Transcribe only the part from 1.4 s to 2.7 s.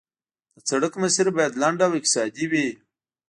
لنډ او اقتصادي وي